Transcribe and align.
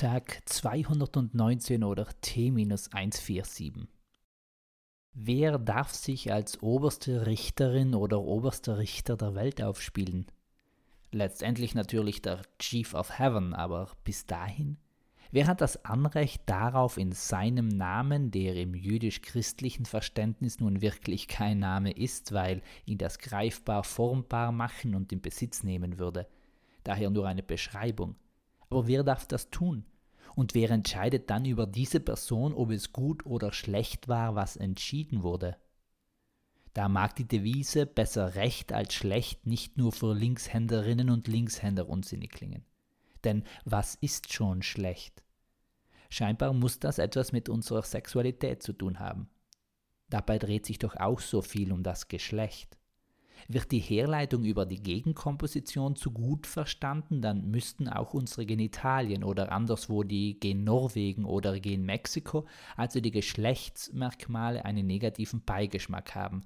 Tag 0.00 0.40
219 0.46 1.84
oder 1.84 2.06
T-147. 2.22 3.86
Wer 5.12 5.58
darf 5.58 5.92
sich 5.92 6.32
als 6.32 6.62
oberste 6.62 7.26
Richterin 7.26 7.94
oder 7.94 8.22
oberster 8.22 8.78
Richter 8.78 9.18
der 9.18 9.34
Welt 9.34 9.60
aufspielen? 9.60 10.24
Letztendlich 11.12 11.74
natürlich 11.74 12.22
der 12.22 12.40
Chief 12.58 12.94
of 12.94 13.18
Heaven, 13.18 13.52
aber 13.52 13.90
bis 14.02 14.24
dahin? 14.24 14.78
Wer 15.32 15.46
hat 15.46 15.60
das 15.60 15.84
Anrecht 15.84 16.44
darauf, 16.46 16.96
in 16.96 17.12
seinem 17.12 17.68
Namen, 17.68 18.30
der 18.30 18.56
im 18.56 18.74
jüdisch-christlichen 18.74 19.84
Verständnis 19.84 20.60
nun 20.60 20.80
wirklich 20.80 21.28
kein 21.28 21.58
Name 21.58 21.92
ist, 21.92 22.32
weil 22.32 22.62
ihn 22.86 22.96
das 22.96 23.18
greifbar 23.18 23.84
formbar 23.84 24.50
machen 24.50 24.94
und 24.94 25.12
in 25.12 25.20
Besitz 25.20 25.62
nehmen 25.62 25.98
würde, 25.98 26.26
daher 26.84 27.10
nur 27.10 27.28
eine 27.28 27.42
Beschreibung, 27.42 28.16
aber 28.70 28.86
wer 28.86 29.02
darf 29.02 29.26
das 29.26 29.50
tun? 29.50 29.84
Und 30.34 30.54
wer 30.54 30.70
entscheidet 30.70 31.30
dann 31.30 31.44
über 31.44 31.66
diese 31.66 32.00
Person, 32.00 32.54
ob 32.54 32.70
es 32.70 32.92
gut 32.92 33.26
oder 33.26 33.52
schlecht 33.52 34.08
war, 34.08 34.34
was 34.34 34.56
entschieden 34.56 35.22
wurde? 35.22 35.56
Da 36.72 36.88
mag 36.88 37.16
die 37.16 37.26
Devise 37.26 37.84
besser 37.84 38.36
recht 38.36 38.72
als 38.72 38.94
schlecht 38.94 39.46
nicht 39.46 39.76
nur 39.76 39.92
für 39.92 40.14
Linkshänderinnen 40.14 41.10
und 41.10 41.26
Linkshänder 41.26 41.88
unsinnig 41.88 42.30
klingen. 42.30 42.64
Denn 43.24 43.44
was 43.64 43.96
ist 43.96 44.32
schon 44.32 44.62
schlecht? 44.62 45.22
Scheinbar 46.10 46.52
muss 46.52 46.78
das 46.78 46.98
etwas 46.98 47.32
mit 47.32 47.48
unserer 47.48 47.82
Sexualität 47.82 48.62
zu 48.62 48.72
tun 48.72 48.98
haben. 48.98 49.28
Dabei 50.08 50.38
dreht 50.38 50.66
sich 50.66 50.78
doch 50.78 50.96
auch 50.96 51.20
so 51.20 51.42
viel 51.42 51.72
um 51.72 51.82
das 51.82 52.08
Geschlecht. 52.08 52.79
Wird 53.48 53.72
die 53.72 53.80
Herleitung 53.80 54.44
über 54.44 54.66
die 54.66 54.82
Gegenkomposition 54.82 55.96
zu 55.96 56.12
gut 56.12 56.46
verstanden, 56.46 57.22
dann 57.22 57.50
müssten 57.50 57.88
auch 57.88 58.14
unsere 58.14 58.46
Genitalien 58.46 59.24
oder 59.24 59.52
anderswo 59.52 60.02
die 60.02 60.38
Gen 60.38 60.64
Norwegen 60.64 61.24
oder 61.24 61.58
Gen 61.60 61.84
Mexiko, 61.84 62.46
also 62.76 63.00
die 63.00 63.10
Geschlechtsmerkmale, 63.10 64.64
einen 64.64 64.86
negativen 64.86 65.42
Beigeschmack 65.44 66.14
haben. 66.14 66.42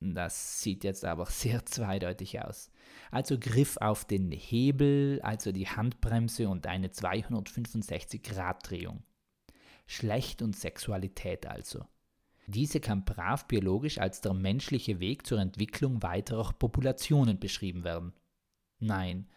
Das 0.00 0.60
sieht 0.60 0.84
jetzt 0.84 1.04
aber 1.04 1.26
sehr 1.26 1.66
zweideutig 1.66 2.40
aus. 2.40 2.70
Also 3.10 3.38
Griff 3.38 3.76
auf 3.78 4.04
den 4.04 4.30
Hebel, 4.30 5.20
also 5.22 5.52
die 5.52 5.68
Handbremse 5.68 6.48
und 6.48 6.66
eine 6.66 6.88
265-Grad-Drehung. 6.88 9.02
Schlecht 9.86 10.42
und 10.42 10.56
Sexualität 10.56 11.46
also. 11.46 11.84
Diese 12.46 12.78
kann 12.78 13.04
brav 13.04 13.48
biologisch 13.48 13.98
als 13.98 14.20
der 14.20 14.32
menschliche 14.32 15.00
Weg 15.00 15.26
zur 15.26 15.40
Entwicklung 15.40 16.02
weiterer 16.02 16.52
Populationen 16.52 17.40
beschrieben 17.40 17.82
werden. 17.82 18.12
Nein, 18.78 19.28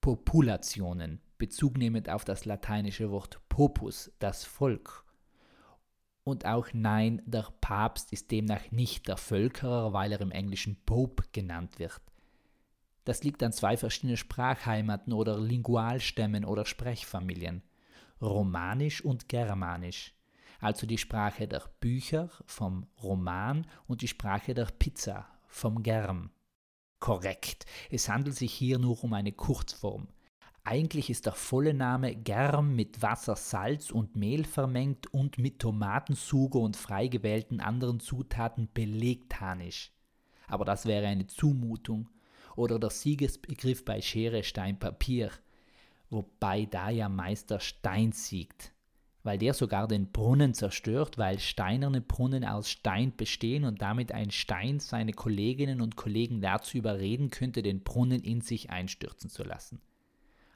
Populationen, 0.00 1.20
bezugnehmend 1.36 2.08
auf 2.08 2.24
das 2.24 2.46
lateinische 2.46 3.10
Wort 3.10 3.40
popus, 3.50 4.10
das 4.18 4.44
Volk. 4.44 5.04
Und 6.24 6.46
auch 6.46 6.68
nein, 6.72 7.22
der 7.26 7.48
Papst 7.60 8.12
ist 8.12 8.30
demnach 8.30 8.70
nicht 8.70 9.08
der 9.08 9.16
Völkerer, 9.16 9.92
weil 9.92 10.12
er 10.12 10.20
im 10.20 10.30
Englischen 10.30 10.76
Pope 10.84 11.24
genannt 11.32 11.78
wird. 11.78 12.00
Das 13.04 13.24
liegt 13.24 13.42
an 13.42 13.52
zwei 13.52 13.76
verschiedenen 13.76 14.16
Sprachheimaten 14.16 15.12
oder 15.12 15.38
Lingualstämmen 15.38 16.44
oder 16.44 16.64
Sprechfamilien, 16.64 17.62
Romanisch 18.20 19.02
und 19.02 19.28
Germanisch 19.28 20.17
also 20.60 20.86
die 20.86 20.98
Sprache 20.98 21.46
der 21.46 21.62
Bücher 21.80 22.30
vom 22.46 22.86
Roman 23.02 23.66
und 23.86 24.02
die 24.02 24.08
Sprache 24.08 24.54
der 24.54 24.66
Pizza 24.66 25.26
vom 25.46 25.82
Germ. 25.82 26.30
Korrekt, 27.00 27.64
es 27.90 28.08
handelt 28.08 28.36
sich 28.36 28.52
hier 28.52 28.78
nur 28.78 29.02
um 29.04 29.12
eine 29.12 29.32
Kurzform. 29.32 30.08
Eigentlich 30.64 31.08
ist 31.08 31.26
der 31.26 31.32
volle 31.32 31.72
Name 31.72 32.14
Germ 32.14 32.74
mit 32.74 33.00
Wasser, 33.00 33.36
Salz 33.36 33.90
und 33.90 34.16
Mehl 34.16 34.44
vermengt 34.44 35.06
und 35.14 35.38
mit 35.38 35.60
Tomatensuge 35.60 36.58
und 36.58 36.76
frei 36.76 37.06
gewählten 37.06 37.60
anderen 37.60 38.00
Zutaten 38.00 38.68
belegtanisch. 38.74 39.92
Aber 40.46 40.64
das 40.64 40.84
wäre 40.84 41.06
eine 41.06 41.26
Zumutung. 41.26 42.10
Oder 42.56 42.78
der 42.80 42.90
Siegesbegriff 42.90 43.84
bei 43.84 44.02
Schere, 44.02 44.42
Stein, 44.42 44.78
Papier. 44.78 45.30
Wobei 46.10 46.66
da 46.66 46.90
ja 46.90 47.08
Meister 47.08 47.60
Stein 47.60 48.12
siegt 48.12 48.72
weil 49.28 49.36
der 49.36 49.52
sogar 49.52 49.86
den 49.86 50.10
Brunnen 50.10 50.54
zerstört, 50.54 51.18
weil 51.18 51.38
steinerne 51.38 52.00
Brunnen 52.00 52.46
aus 52.46 52.70
Stein 52.70 53.12
bestehen 53.14 53.66
und 53.66 53.82
damit 53.82 54.10
ein 54.10 54.30
Stein 54.30 54.80
seine 54.80 55.12
Kolleginnen 55.12 55.82
und 55.82 55.96
Kollegen 55.96 56.40
dazu 56.40 56.78
überreden 56.78 57.28
könnte, 57.28 57.60
den 57.60 57.82
Brunnen 57.82 58.22
in 58.22 58.40
sich 58.40 58.70
einstürzen 58.70 59.28
zu 59.28 59.42
lassen. 59.42 59.82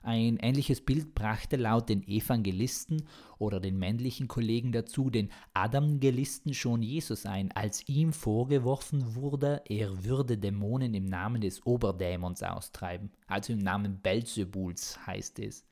Ein 0.03 0.38
ähnliches 0.38 0.81
Bild 0.81 1.15
brachte 1.15 1.56
laut 1.56 1.91
den 1.91 2.03
Evangelisten 2.09 3.06
oder 3.37 3.61
den 3.61 3.78
männlichen 3.78 4.27
Kollegen 4.27 4.72
dazu 4.72 5.11
den 5.11 5.28
Adamgelisten 5.53 6.55
schon 6.55 6.82
Jesus 6.82 7.27
ein, 7.27 7.53
als 7.53 7.87
ihm 7.91 8.15
vorgeworfen 8.15 9.15
wurde, 9.15 9.61
er 9.69 10.03
würde 10.03 10.38
Dämonen 10.38 10.94
im 10.94 11.05
Namen 11.05 11.43
des 11.43 11.66
Oberdämons 11.66 12.43
austreiben, 12.43 13.11
also 13.27 13.53
im 13.53 13.59
Namen 13.59 14.00
Belzebuls 14.00 14.99
heißt 15.06 15.41
es 15.41 15.66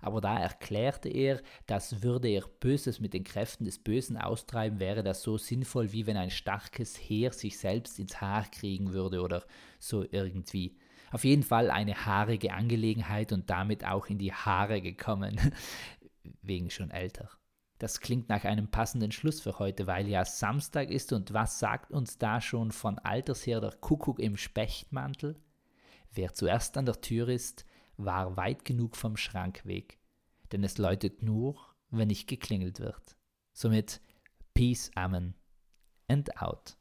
aber 0.00 0.20
da 0.20 0.38
erklärte 0.38 1.08
er, 1.08 1.40
dass 1.66 2.02
würde 2.02 2.28
er 2.28 2.44
Böses 2.60 3.00
mit 3.00 3.14
den 3.14 3.24
Kräften 3.24 3.64
des 3.64 3.78
Bösen 3.78 4.16
austreiben, 4.16 4.80
wäre 4.80 5.02
das 5.02 5.22
so 5.22 5.38
sinnvoll, 5.38 5.92
wie 5.92 6.06
wenn 6.06 6.16
ein 6.16 6.30
starkes 6.30 6.96
Heer 6.96 7.32
sich 7.32 7.58
selbst 7.58 7.98
ins 7.98 8.20
Haar 8.20 8.46
kriegen 8.50 8.92
würde 8.92 9.20
oder 9.20 9.44
so 9.78 10.04
irgendwie. 10.10 10.76
Auf 11.12 11.24
jeden 11.24 11.42
Fall 11.42 11.70
eine 11.70 12.06
haarige 12.06 12.52
Angelegenheit 12.52 13.32
und 13.32 13.50
damit 13.50 13.84
auch 13.84 14.06
in 14.06 14.18
die 14.18 14.32
Haare 14.32 14.80
gekommen, 14.80 15.38
wegen 16.42 16.70
schon 16.70 16.90
älter. 16.90 17.28
Das 17.78 18.00
klingt 18.00 18.28
nach 18.28 18.44
einem 18.44 18.70
passenden 18.70 19.10
Schluss 19.10 19.40
für 19.40 19.58
heute, 19.58 19.86
weil 19.86 20.06
ja 20.06 20.24
Samstag 20.24 20.90
ist 20.90 21.14
und 21.14 21.32
was 21.32 21.58
sagt 21.58 21.90
uns 21.90 22.18
da 22.18 22.40
schon 22.42 22.72
von 22.72 22.98
alters 22.98 23.46
her 23.46 23.60
der 23.60 23.72
Kuckuck 23.72 24.20
im 24.20 24.36
Spechtmantel? 24.36 25.40
Wer 26.12 26.34
zuerst 26.34 26.76
an 26.76 26.84
der 26.84 27.00
Tür 27.00 27.28
ist, 27.28 27.64
war 28.04 28.36
weit 28.36 28.64
genug 28.64 28.96
vom 28.96 29.16
Schrank 29.16 29.64
weg, 29.64 29.98
denn 30.52 30.64
es 30.64 30.78
läutet 30.78 31.22
nur, 31.22 31.56
wenn 31.90 32.08
nicht 32.08 32.28
geklingelt 32.28 32.80
wird. 32.80 33.16
Somit 33.52 34.00
Peace, 34.54 34.90
Amen 34.94 35.34
and 36.08 36.40
out. 36.40 36.76